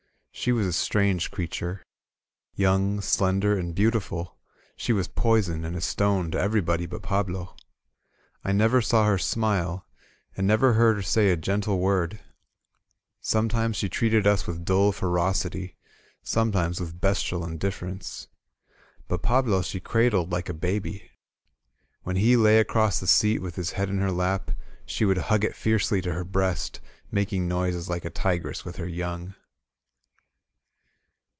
She 0.33 0.53
was 0.53 0.65
a 0.65 0.73
strange 0.73 1.29
creature. 1.29 1.83
Young, 2.55 2.99
slender, 3.01 3.55
and 3.55 3.75
beauti 3.75 4.01
ful, 4.01 4.37
she 4.75 4.91
was 4.91 5.07
poison 5.07 5.63
and 5.63 5.75
a 5.75 5.81
stone 5.81 6.31
to 6.31 6.39
everybody 6.39 6.87
but 6.87 7.03
Pablo. 7.03 7.55
I 8.43 8.51
never 8.51 8.81
saw 8.81 9.05
her 9.05 9.19
smile 9.19 9.85
and 10.35 10.47
never 10.47 10.73
heard 10.73 10.95
her 10.95 11.03
8^7 11.03 11.33
A 11.33 11.37
gentle 11.37 11.77
word. 11.79 12.21
Sometimes 13.19 13.75
she 13.75 13.87
treated 13.87 14.25
us 14.25 14.47
with 14.47 14.65
dull 14.65 14.91
ferocity; 14.91 15.75
sometimes 16.23 16.79
with 16.79 16.99
bestial 16.99 17.45
indifference. 17.45 18.27
But 19.07 19.21
Pablo 19.21 19.61
she 19.61 19.79
cradled 19.79 20.31
like 20.31 20.49
a 20.49 20.55
baby. 20.55 21.11
When 22.01 22.15
he 22.15 22.35
lay 22.35 22.57
across 22.57 22.99
the 22.99 23.05
seat 23.05 23.43
with 23.43 23.57
his 23.57 23.73
head 23.73 23.89
in 23.89 23.99
her 23.99 24.11
lap, 24.11 24.49
she 24.87 25.05
would 25.05 25.19
hug 25.19 25.43
it 25.43 25.55
fiercely 25.55 26.01
to 26.01 26.13
her 26.13 26.23
breast, 26.25 26.79
making 27.11 27.47
noises 27.47 27.89
like 27.89 28.05
a 28.05 28.09
tigress 28.09 28.65
with 28.65 28.77
her 28.77 28.87
young. 28.87 29.35